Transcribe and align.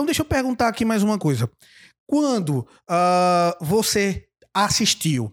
Então, 0.00 0.06
deixa 0.06 0.22
eu 0.22 0.26
perguntar 0.26 0.66
aqui 0.66 0.82
mais 0.82 1.02
uma 1.02 1.18
coisa. 1.18 1.46
Quando 2.06 2.60
uh, 2.88 3.54
você 3.60 4.24
assistiu, 4.54 5.30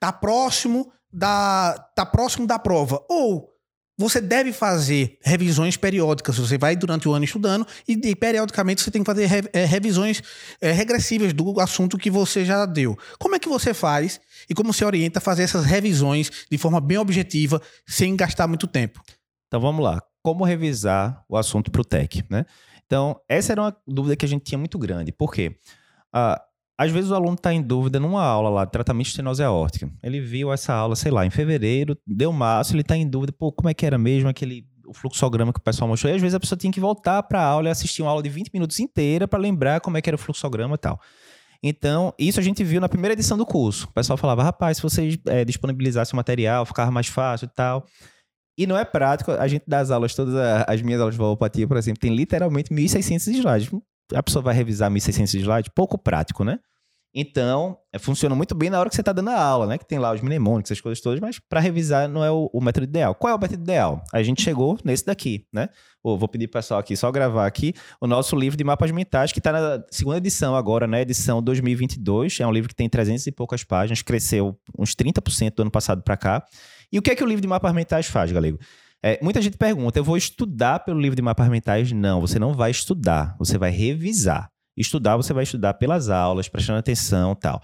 tá 0.00 0.12
próximo 0.12 0.92
da, 1.12 1.78
tá 1.94 2.04
próximo 2.04 2.44
da 2.44 2.58
prova, 2.58 3.00
ou 3.08 3.48
você 3.96 4.20
deve 4.20 4.52
fazer 4.52 5.20
revisões 5.22 5.76
periódicas. 5.76 6.36
Você 6.36 6.58
vai 6.58 6.74
durante 6.74 7.08
o 7.08 7.12
ano 7.12 7.24
estudando 7.24 7.64
e, 7.86 7.92
e 7.92 8.16
periodicamente 8.16 8.82
você 8.82 8.90
tem 8.90 9.04
que 9.04 9.06
fazer 9.06 9.26
re, 9.26 9.42
é, 9.52 9.64
revisões 9.64 10.20
é, 10.60 10.72
regressivas 10.72 11.32
do 11.32 11.60
assunto 11.60 11.96
que 11.96 12.10
você 12.10 12.44
já 12.44 12.66
deu. 12.66 12.98
Como 13.20 13.36
é 13.36 13.38
que 13.38 13.48
você 13.48 13.72
faz 13.72 14.20
e 14.50 14.54
como 14.54 14.72
se 14.72 14.84
orienta 14.84 15.20
a 15.20 15.22
fazer 15.22 15.44
essas 15.44 15.64
revisões 15.64 16.28
de 16.50 16.58
forma 16.58 16.80
bem 16.80 16.98
objetiva, 16.98 17.62
sem 17.86 18.16
gastar 18.16 18.48
muito 18.48 18.66
tempo? 18.66 19.00
Então 19.46 19.60
vamos 19.60 19.84
lá. 19.84 20.02
Como 20.24 20.44
revisar 20.44 21.24
o 21.28 21.36
assunto 21.36 21.70
para 21.70 21.80
o 21.80 21.84
TEC, 21.84 22.24
né? 22.28 22.44
Então, 22.88 23.20
essa 23.28 23.52
era 23.52 23.60
uma 23.60 23.76
dúvida 23.86 24.16
que 24.16 24.24
a 24.24 24.28
gente 24.28 24.44
tinha 24.44 24.58
muito 24.58 24.78
grande. 24.78 25.12
Por 25.12 25.30
quê? 25.30 25.54
Ah, 26.10 26.42
às 26.78 26.90
vezes 26.90 27.10
o 27.10 27.14
aluno 27.14 27.34
está 27.34 27.52
em 27.52 27.60
dúvida 27.60 28.00
numa 28.00 28.24
aula 28.24 28.48
lá 28.48 28.66
tratamento 28.66 29.04
de 29.04 29.10
estenose 29.10 29.42
aórtica. 29.42 29.90
Ele 30.02 30.22
viu 30.22 30.50
essa 30.50 30.72
aula, 30.72 30.96
sei 30.96 31.12
lá, 31.12 31.26
em 31.26 31.30
fevereiro, 31.30 31.98
deu 32.06 32.32
março, 32.32 32.72
ele 32.72 32.80
está 32.80 32.96
em 32.96 33.06
dúvida, 33.06 33.30
pô, 33.30 33.52
como 33.52 33.68
é 33.68 33.74
que 33.74 33.84
era 33.84 33.98
mesmo 33.98 34.30
aquele 34.30 34.66
o 34.86 34.94
fluxograma 34.94 35.52
que 35.52 35.60
o 35.60 35.62
pessoal 35.62 35.86
mostrou. 35.86 36.10
E 36.10 36.16
às 36.16 36.22
vezes 36.22 36.34
a 36.34 36.40
pessoa 36.40 36.58
tinha 36.58 36.72
que 36.72 36.80
voltar 36.80 37.22
para 37.24 37.42
a 37.42 37.44
aula 37.44 37.68
e 37.68 37.70
assistir 37.70 38.00
uma 38.00 38.10
aula 38.10 38.22
de 38.22 38.30
20 38.30 38.48
minutos 38.54 38.80
inteira 38.80 39.28
para 39.28 39.38
lembrar 39.38 39.82
como 39.82 39.98
é 39.98 40.00
que 40.00 40.08
era 40.08 40.16
o 40.16 40.18
fluxograma 40.18 40.76
e 40.76 40.78
tal. 40.78 40.98
Então, 41.62 42.14
isso 42.18 42.40
a 42.40 42.42
gente 42.42 42.64
viu 42.64 42.80
na 42.80 42.88
primeira 42.88 43.12
edição 43.12 43.36
do 43.36 43.44
curso. 43.44 43.86
O 43.86 43.92
pessoal 43.92 44.16
falava, 44.16 44.42
rapaz, 44.42 44.78
se 44.78 44.82
vocês 44.82 45.18
é, 45.26 45.44
disponibilizassem 45.44 46.14
o 46.14 46.16
material, 46.16 46.64
ficava 46.64 46.90
mais 46.90 47.08
fácil 47.08 47.46
e 47.46 47.48
tal. 47.48 47.84
E 48.58 48.66
não 48.66 48.76
é 48.76 48.84
prático. 48.84 49.30
A 49.30 49.46
gente 49.46 49.62
dá 49.68 49.78
as 49.78 49.92
aulas, 49.92 50.12
todas 50.16 50.34
as 50.66 50.82
minhas 50.82 51.00
aulas 51.00 51.14
de 51.14 51.18
valopatia, 51.18 51.68
por 51.68 51.76
exemplo, 51.76 52.00
tem 52.00 52.12
literalmente 52.12 52.74
1.600 52.74 53.28
slides. 53.28 53.70
A 54.12 54.22
pessoa 54.22 54.42
vai 54.42 54.52
revisar 54.52 54.90
1.600 54.90 55.38
slides, 55.38 55.70
pouco 55.72 55.96
prático, 55.96 56.42
né? 56.42 56.58
Então, 57.14 57.78
é, 57.92 57.98
funciona 57.98 58.34
muito 58.34 58.54
bem 58.54 58.68
na 58.68 58.78
hora 58.78 58.88
que 58.88 58.94
você 58.94 59.00
está 59.00 59.12
dando 59.12 59.30
a 59.30 59.40
aula, 59.40 59.66
né? 59.66 59.78
Que 59.78 59.86
tem 59.86 59.98
lá 59.98 60.12
os 60.12 60.20
mnemônicos, 60.20 60.70
essas 60.70 60.80
coisas 60.80 61.00
todas, 61.00 61.20
mas 61.20 61.38
para 61.38 61.60
revisar 61.60 62.08
não 62.08 62.24
é 62.24 62.30
o, 62.30 62.50
o, 62.52 62.60
método 62.60 62.84
ideal. 62.84 63.14
Qual 63.14 63.32
é 63.32 63.34
o 63.34 63.40
método 63.40 63.62
ideal? 63.62 64.02
A 64.12 64.22
gente 64.22 64.42
chegou 64.42 64.78
nesse 64.84 65.06
daqui, 65.06 65.46
né? 65.52 65.68
vou 66.02 66.28
pedir 66.28 66.48
pro 66.48 66.58
pessoal 66.58 66.80
aqui 66.80 66.96
só 66.96 67.10
gravar 67.10 67.46
aqui 67.46 67.74
o 68.00 68.06
nosso 68.06 68.34
livro 68.34 68.56
de 68.56 68.64
mapas 68.64 68.90
mentais, 68.90 69.32
que 69.32 69.40
está 69.40 69.52
na 69.52 69.84
segunda 69.90 70.16
edição 70.18 70.54
agora, 70.56 70.86
né? 70.86 71.02
Edição 71.02 71.42
2022. 71.42 72.40
É 72.40 72.46
um 72.46 72.52
livro 72.52 72.68
que 72.68 72.74
tem 72.74 72.88
300 72.88 73.26
e 73.26 73.32
poucas 73.32 73.64
páginas, 73.64 74.00
cresceu 74.00 74.58
uns 74.78 74.94
30% 74.94 75.54
do 75.54 75.62
ano 75.62 75.70
passado 75.70 76.02
para 76.02 76.16
cá. 76.16 76.46
E 76.92 76.98
o 76.98 77.02
que 77.02 77.10
é 77.10 77.16
que 77.16 77.22
o 77.22 77.26
livro 77.26 77.42
de 77.42 77.48
mapas 77.48 77.72
mentais 77.72 78.06
faz, 78.06 78.32
galego? 78.32 78.58
É, 79.02 79.18
muita 79.22 79.40
gente 79.40 79.56
pergunta, 79.56 79.98
eu 79.98 80.04
vou 80.04 80.16
estudar 80.16 80.80
pelo 80.80 81.00
livro 81.00 81.14
de 81.14 81.22
mapas 81.22 81.48
mentais? 81.48 81.92
Não, 81.92 82.20
você 82.20 82.38
não 82.38 82.52
vai 82.52 82.70
estudar, 82.70 83.36
você 83.38 83.56
vai 83.56 83.70
revisar. 83.70 84.50
Estudar, 84.76 85.16
você 85.16 85.32
vai 85.32 85.44
estudar 85.44 85.74
pelas 85.74 86.08
aulas, 86.08 86.48
prestando 86.48 86.78
atenção 86.78 87.34
tal. 87.34 87.60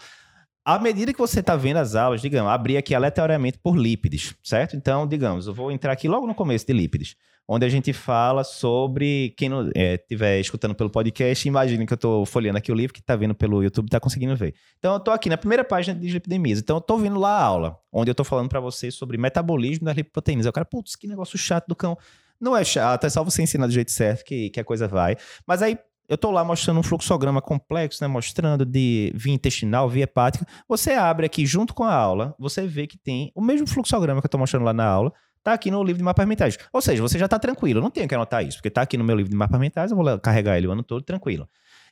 À 0.64 0.78
medida 0.78 1.12
que 1.12 1.18
você 1.18 1.40
está 1.40 1.56
vendo 1.56 1.76
as 1.76 1.94
aulas, 1.94 2.22
digamos, 2.22 2.50
abrir 2.50 2.78
aqui 2.78 2.94
aleatoriamente 2.94 3.58
por 3.58 3.76
lípides, 3.76 4.34
certo? 4.42 4.74
Então, 4.74 5.06
digamos, 5.06 5.46
eu 5.46 5.52
vou 5.52 5.70
entrar 5.70 5.92
aqui 5.92 6.08
logo 6.08 6.26
no 6.26 6.34
começo 6.34 6.66
de 6.66 6.72
lípides, 6.72 7.16
onde 7.46 7.66
a 7.66 7.68
gente 7.68 7.92
fala 7.92 8.42
sobre 8.42 9.34
quem 9.36 9.50
estiver 9.74 10.38
é, 10.38 10.40
escutando 10.40 10.74
pelo 10.74 10.88
podcast, 10.88 11.46
imagine 11.46 11.84
que 11.84 11.92
eu 11.92 11.96
estou 11.96 12.24
folheando 12.24 12.56
aqui 12.56 12.72
o 12.72 12.74
livro, 12.74 12.94
que 12.94 13.00
está 13.00 13.14
vendo 13.14 13.34
pelo 13.34 13.62
YouTube, 13.62 13.88
está 13.88 14.00
conseguindo 14.00 14.34
ver. 14.34 14.54
Então, 14.78 14.92
eu 14.92 14.96
estou 14.96 15.12
aqui 15.12 15.28
na 15.28 15.36
primeira 15.36 15.62
página 15.62 16.00
de 16.00 16.08
lipidemias. 16.08 16.60
Então, 16.60 16.76
eu 16.76 16.80
estou 16.80 16.96
vendo 16.98 17.20
lá 17.20 17.36
a 17.36 17.42
aula, 17.42 17.78
onde 17.92 18.08
eu 18.08 18.14
estou 18.14 18.24
falando 18.24 18.48
para 18.48 18.60
vocês 18.60 18.94
sobre 18.94 19.18
metabolismo 19.18 19.84
das 19.84 19.94
lipoproteínas. 19.94 20.46
Eu 20.46 20.52
quero, 20.52 20.64
putz, 20.64 20.96
que 20.96 21.06
negócio 21.06 21.36
chato 21.36 21.66
do 21.68 21.76
cão. 21.76 21.94
Não 22.40 22.56
é 22.56 22.64
chato, 22.64 23.04
é 23.04 23.10
só 23.10 23.22
você 23.22 23.42
ensinar 23.42 23.66
do 23.66 23.72
jeito 23.72 23.90
certo 23.90 24.24
que, 24.24 24.48
que 24.48 24.60
a 24.60 24.64
coisa 24.64 24.88
vai. 24.88 25.14
Mas 25.46 25.60
aí, 25.60 25.78
eu 26.08 26.16
estou 26.16 26.30
lá 26.30 26.44
mostrando 26.44 26.80
um 26.80 26.82
fluxograma 26.82 27.40
complexo, 27.40 28.02
né, 28.02 28.08
mostrando 28.08 28.64
de 28.64 29.12
via 29.14 29.34
intestinal, 29.34 29.88
via 29.88 30.04
hepática. 30.04 30.46
Você 30.68 30.92
abre 30.92 31.26
aqui 31.26 31.46
junto 31.46 31.74
com 31.74 31.84
a 31.84 31.94
aula, 31.94 32.34
você 32.38 32.66
vê 32.66 32.86
que 32.86 32.98
tem 32.98 33.32
o 33.34 33.42
mesmo 33.42 33.66
fluxograma 33.66 34.20
que 34.20 34.26
eu 34.26 34.28
estou 34.28 34.40
mostrando 34.40 34.64
lá 34.64 34.72
na 34.72 34.84
aula, 34.84 35.12
está 35.38 35.52
aqui 35.52 35.70
no 35.70 35.82
livro 35.82 35.98
de 35.98 36.04
mapas 36.04 36.26
mentais. 36.26 36.58
Ou 36.72 36.80
seja, 36.80 37.02
você 37.02 37.18
já 37.18 37.26
está 37.26 37.38
tranquilo, 37.38 37.80
não 37.80 37.90
tenho 37.90 38.08
que 38.08 38.14
anotar 38.14 38.44
isso, 38.44 38.58
porque 38.58 38.68
está 38.68 38.82
aqui 38.82 38.96
no 38.96 39.04
meu 39.04 39.16
livro 39.16 39.30
de 39.30 39.36
mapas 39.36 39.60
mentais, 39.60 39.90
eu 39.90 39.96
vou 39.96 40.18
carregar 40.18 40.56
ele 40.56 40.66
o 40.66 40.72
ano 40.72 40.82
todo 40.82 41.02
tranquilo. 41.02 41.48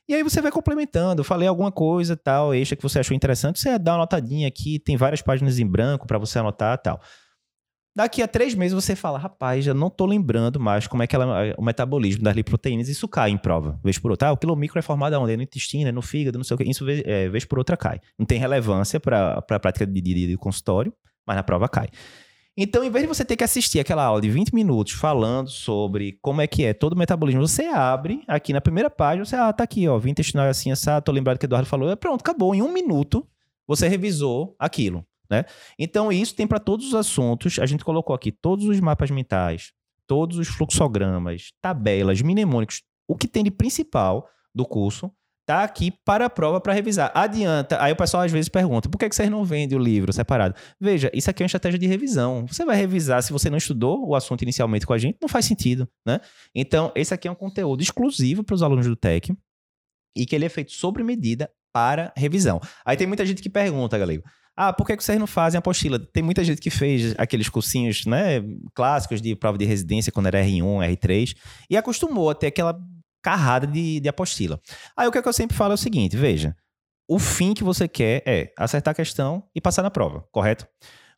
E 0.07 0.13
aí 0.13 0.21
você 0.21 0.41
vai 0.41 0.51
complementando, 0.51 1.21
eu 1.21 1.23
falei 1.23 1.47
alguma 1.47 1.71
coisa, 1.71 2.17
tal, 2.17 2.53
extra 2.53 2.75
que 2.75 2.83
você 2.83 2.99
achou 2.99 3.15
interessante, 3.15 3.59
você 3.59 3.79
dá 3.79 3.93
uma 3.93 3.99
notadinha 3.99 4.47
aqui, 4.47 4.77
tem 4.77 4.97
várias 4.97 5.21
páginas 5.21 5.59
em 5.59 5.65
branco 5.65 6.05
para 6.05 6.17
você 6.17 6.39
anotar, 6.39 6.77
tal. 6.79 6.99
Daqui 7.95 8.23
a 8.23 8.27
três 8.27 8.55
meses 8.55 8.73
você 8.73 8.95
fala, 8.95 9.19
rapaz, 9.19 9.63
já 9.63 9.73
não 9.73 9.87
tô 9.87 10.07
lembrando 10.07 10.59
mais 10.59 10.87
como 10.87 11.03
é 11.03 11.07
que 11.07 11.15
ela, 11.15 11.53
o 11.57 11.63
metabolismo 11.63 12.23
das 12.23 12.35
liproteínas, 12.35 12.89
isso 12.89 13.07
cai 13.07 13.29
em 13.29 13.37
prova, 13.37 13.79
vez 13.83 13.99
por 13.99 14.09
outra. 14.09 14.29
Ah, 14.29 14.31
o 14.31 14.37
quilomicro 14.37 14.79
é 14.79 14.81
formado 14.81 15.13
onde? 15.19 15.33
É 15.33 15.37
no 15.37 15.43
intestino, 15.43 15.87
é 15.89 15.91
no 15.91 16.01
fígado, 16.01 16.39
não 16.39 16.43
sei 16.43 16.55
o 16.55 16.57
que. 16.57 16.63
Isso 16.63 16.83
é, 16.89 17.29
vez 17.29 17.45
por 17.45 17.59
outra 17.59 17.77
cai. 17.77 17.99
Não 18.17 18.25
tem 18.25 18.39
relevância 18.39 18.99
para 18.99 19.33
a 19.37 19.59
prática 19.59 19.85
de, 19.85 20.01
de, 20.01 20.27
de 20.27 20.37
consultório, 20.37 20.91
mas 21.25 21.35
na 21.35 21.43
prova 21.43 21.69
cai. 21.69 21.87
Então, 22.57 22.83
em 22.83 22.89
vez 22.89 23.03
de 23.03 23.07
você 23.07 23.23
ter 23.23 23.35
que 23.35 23.43
assistir 23.43 23.79
aquela 23.79 24.03
aula 24.03 24.21
de 24.21 24.29
20 24.29 24.53
minutos 24.53 24.93
falando 24.93 25.49
sobre 25.49 26.17
como 26.21 26.41
é 26.41 26.47
que 26.47 26.63
é 26.63 26.73
todo 26.73 26.93
o 26.93 26.97
metabolismo, 26.97 27.47
você 27.47 27.65
abre 27.65 28.23
aqui 28.27 28.53
na 28.53 28.61
primeira 28.61 28.89
página, 28.89 29.25
você, 29.25 29.35
ah, 29.35 29.51
tá 29.53 29.63
aqui, 29.63 29.87
ó, 29.87 29.97
vim 29.97 30.11
intestinal 30.11 30.47
assim, 30.47 30.71
assado, 30.71 31.03
tô 31.03 31.11
lembrado 31.11 31.39
que 31.39 31.45
o 31.45 31.47
Eduardo 31.47 31.67
falou, 31.67 31.89
é, 31.89 31.95
pronto, 31.95 32.21
acabou. 32.21 32.53
Em 32.53 32.61
um 32.61 32.71
minuto, 32.71 33.27
você 33.67 33.87
revisou 33.87 34.55
aquilo. 34.59 35.05
Né? 35.29 35.45
Então, 35.79 36.11
isso 36.11 36.35
tem 36.35 36.45
para 36.45 36.59
todos 36.59 36.87
os 36.87 36.95
assuntos. 36.95 37.59
A 37.59 37.65
gente 37.65 37.83
colocou 37.83 38.15
aqui 38.15 38.31
todos 38.31 38.65
os 38.65 38.79
mapas 38.79 39.09
mentais, 39.09 39.71
todos 40.07 40.37
os 40.37 40.47
fluxogramas, 40.47 41.51
tabelas, 41.61 42.21
mnemônicos, 42.21 42.81
o 43.07 43.15
que 43.15 43.27
tem 43.27 43.43
de 43.43 43.51
principal 43.51 44.27
do 44.53 44.65
curso 44.65 45.11
tá 45.45 45.63
aqui 45.63 45.91
para 46.05 46.25
a 46.25 46.29
prova 46.29 46.59
para 46.59 46.73
revisar. 46.73 47.11
Adianta. 47.13 47.81
Aí 47.81 47.91
o 47.91 47.95
pessoal 47.95 48.23
às 48.23 48.31
vezes 48.31 48.49
pergunta: 48.49 48.89
por 48.89 48.97
que, 48.97 49.09
que 49.09 49.15
vocês 49.15 49.29
não 49.29 49.43
vendem 49.43 49.77
o 49.77 49.81
livro 49.81 50.11
separado? 50.13 50.55
Veja, 50.79 51.11
isso 51.13 51.29
aqui 51.29 51.43
é 51.43 51.45
uma 51.45 51.47
estratégia 51.47 51.79
de 51.79 51.87
revisão. 51.87 52.45
Você 52.47 52.65
vai 52.65 52.75
revisar 52.75 53.21
se 53.21 53.31
você 53.31 53.49
não 53.49 53.57
estudou 53.57 54.07
o 54.07 54.15
assunto 54.15 54.41
inicialmente 54.41 54.85
com 54.85 54.93
a 54.93 54.97
gente, 54.97 55.17
não 55.21 55.29
faz 55.29 55.45
sentido, 55.45 55.87
né? 56.05 56.19
Então, 56.55 56.91
esse 56.95 57.13
aqui 57.13 57.27
é 57.27 57.31
um 57.31 57.35
conteúdo 57.35 57.81
exclusivo 57.81 58.43
para 58.43 58.55
os 58.55 58.63
alunos 58.63 58.87
do 58.87 58.95
TEC 58.95 59.35
e 60.15 60.25
que 60.25 60.35
ele 60.35 60.45
é 60.45 60.49
feito 60.49 60.71
sobre 60.71 61.03
medida 61.03 61.49
para 61.73 62.13
revisão. 62.15 62.61
Aí 62.85 62.95
tem 62.95 63.07
muita 63.07 63.25
gente 63.25 63.41
que 63.41 63.49
pergunta, 63.49 63.97
galera. 63.97 64.21
Ah, 64.55 64.71
por 64.71 64.85
que 64.85 64.95
vocês 64.95 65.19
não 65.19 65.25
fazem 65.25 65.57
apostila? 65.57 65.97
Tem 65.97 66.21
muita 66.21 66.43
gente 66.43 66.61
que 66.61 66.69
fez 66.69 67.15
aqueles 67.17 67.49
cursinhos 67.49 68.05
né, 68.05 68.39
clássicos 68.75 69.19
de 69.19 69.35
prova 69.35 69.57
de 69.57 69.65
residência 69.65 70.11
quando 70.11 70.27
era 70.27 70.43
R1, 70.43 70.95
R3, 70.95 71.35
e 71.69 71.75
acostumou 71.75 72.29
a 72.29 72.35
ter 72.35 72.47
aquela 72.47 72.79
carrada 73.23 73.65
de, 73.65 73.99
de 73.99 74.07
apostila. 74.07 74.59
Aí 74.95 75.07
o 75.07 75.11
que, 75.11 75.17
é 75.17 75.21
que 75.23 75.27
eu 75.27 75.33
sempre 75.33 75.57
falo 75.57 75.71
é 75.71 75.75
o 75.75 75.77
seguinte: 75.77 76.15
veja, 76.15 76.55
o 77.07 77.17
fim 77.17 77.55
que 77.55 77.63
você 77.63 77.87
quer 77.87 78.21
é 78.27 78.53
acertar 78.57 78.91
a 78.91 78.95
questão 78.95 79.43
e 79.55 79.59
passar 79.59 79.81
na 79.81 79.89
prova, 79.89 80.23
correto? 80.31 80.67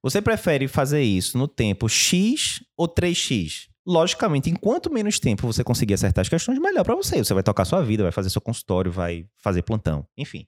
Você 0.01 0.21
prefere 0.21 0.67
fazer 0.67 1.01
isso 1.01 1.37
no 1.37 1.47
tempo 1.47 1.89
X 1.89 2.63
ou 2.77 2.87
3X? 2.87 3.67
Logicamente, 3.85 4.49
enquanto 4.49 4.91
menos 4.91 5.19
tempo 5.19 5.45
você 5.45 5.63
conseguir 5.63 5.93
acertar 5.93 6.23
as 6.23 6.29
questões, 6.29 6.57
melhor 6.57 6.83
para 6.83 6.95
você. 6.95 7.23
Você 7.23 7.33
vai 7.33 7.43
tocar 7.43 7.65
sua 7.65 7.81
vida, 7.83 8.03
vai 8.03 8.11
fazer 8.11 8.29
seu 8.29 8.41
consultório, 8.41 8.91
vai 8.91 9.27
fazer 9.37 9.61
plantão, 9.61 10.07
enfim. 10.17 10.47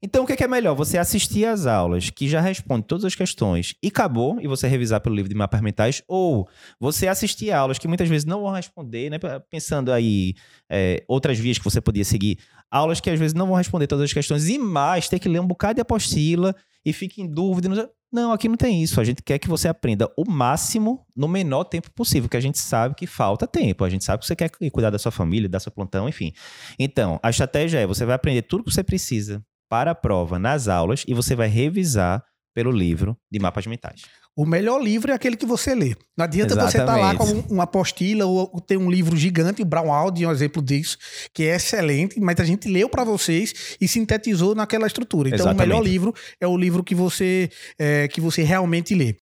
Então, 0.00 0.22
o 0.22 0.26
que 0.26 0.32
é, 0.32 0.46
é 0.46 0.48
melhor? 0.48 0.76
Você 0.76 0.96
assistir 0.96 1.44
às 1.44 1.66
aulas 1.66 2.08
que 2.08 2.28
já 2.28 2.40
responde 2.40 2.86
todas 2.86 3.04
as 3.04 3.16
questões 3.16 3.74
e 3.82 3.88
acabou, 3.88 4.40
e 4.40 4.46
você 4.46 4.68
revisar 4.68 5.00
pelo 5.00 5.14
livro 5.14 5.28
de 5.28 5.34
mapas 5.34 5.60
mentais, 5.60 6.02
ou 6.06 6.48
você 6.78 7.08
assistir 7.08 7.50
aulas 7.50 7.78
que 7.78 7.88
muitas 7.88 8.08
vezes 8.08 8.24
não 8.24 8.42
vão 8.42 8.52
responder, 8.52 9.10
né? 9.10 9.18
Pensando 9.50 9.90
aí 9.90 10.34
é, 10.70 11.02
outras 11.08 11.36
vias 11.36 11.58
que 11.58 11.64
você 11.64 11.80
podia 11.80 12.04
seguir, 12.04 12.38
aulas 12.70 13.00
que 13.00 13.10
às 13.10 13.18
vezes 13.18 13.34
não 13.34 13.48
vão 13.48 13.56
responder 13.56 13.88
todas 13.88 14.04
as 14.04 14.12
questões, 14.12 14.48
e 14.48 14.56
mais, 14.56 15.08
ter 15.08 15.18
que 15.18 15.28
ler 15.28 15.40
um 15.40 15.46
bocado 15.46 15.74
de 15.74 15.80
apostila 15.80 16.54
e 16.84 16.92
fique 16.92 17.20
em 17.20 17.26
dúvida. 17.26 17.90
Não, 18.10 18.32
aqui 18.32 18.48
não 18.48 18.56
tem 18.56 18.82
isso. 18.82 19.00
A 19.00 19.04
gente 19.04 19.22
quer 19.22 19.38
que 19.38 19.48
você 19.48 19.68
aprenda 19.68 20.10
o 20.16 20.28
máximo 20.28 21.06
no 21.14 21.28
menor 21.28 21.64
tempo 21.64 21.90
possível, 21.90 22.28
que 22.28 22.36
a 22.36 22.40
gente 22.40 22.58
sabe 22.58 22.94
que 22.94 23.06
falta 23.06 23.46
tempo. 23.46 23.84
A 23.84 23.90
gente 23.90 24.04
sabe 24.04 24.20
que 24.20 24.26
você 24.26 24.34
quer 24.34 24.50
cuidar 24.72 24.90
da 24.90 24.98
sua 24.98 25.12
família, 25.12 25.48
da 25.48 25.60
sua 25.60 25.70
plantão, 25.70 26.08
enfim. 26.08 26.32
Então, 26.78 27.20
a 27.22 27.28
estratégia 27.28 27.78
é: 27.78 27.86
você 27.86 28.06
vai 28.06 28.14
aprender 28.14 28.42
tudo 28.42 28.64
que 28.64 28.72
você 28.72 28.82
precisa 28.82 29.44
para 29.68 29.90
a 29.90 29.94
prova 29.94 30.38
nas 30.38 30.68
aulas 30.68 31.04
e 31.06 31.12
você 31.12 31.36
vai 31.36 31.48
revisar 31.48 32.24
pelo 32.54 32.70
livro 32.70 33.16
de 33.30 33.38
mapas 33.38 33.66
mentais. 33.66 34.02
O 34.38 34.46
melhor 34.46 34.80
livro 34.80 35.10
é 35.10 35.14
aquele 35.16 35.36
que 35.36 35.44
você 35.44 35.74
lê. 35.74 35.96
Não 36.16 36.24
adianta 36.24 36.52
Exatamente. 36.52 36.70
você 36.70 36.78
estar 36.78 36.94
tá 36.94 36.96
lá 36.96 37.14
com 37.16 37.52
uma 37.52 37.64
apostila 37.64 38.24
ou 38.24 38.60
ter 38.60 38.76
um 38.76 38.88
livro 38.88 39.16
gigante, 39.16 39.62
o 39.62 39.64
Brown 39.64 39.92
Audi 39.92 40.22
é 40.22 40.28
um 40.28 40.30
exemplo 40.30 40.62
disso, 40.62 40.96
que 41.34 41.42
é 41.42 41.56
excelente, 41.56 42.20
mas 42.20 42.38
a 42.38 42.44
gente 42.44 42.68
leu 42.68 42.88
para 42.88 43.02
vocês 43.02 43.76
e 43.80 43.88
sintetizou 43.88 44.54
naquela 44.54 44.86
estrutura. 44.86 45.28
Então, 45.28 45.40
Exatamente. 45.40 45.64
o 45.64 45.68
melhor 45.68 45.82
livro 45.82 46.14
é 46.40 46.46
o 46.46 46.56
livro 46.56 46.84
que 46.84 46.94
você, 46.94 47.50
é, 47.76 48.06
que 48.06 48.20
você 48.20 48.44
realmente 48.44 48.94
lê. 48.94 49.16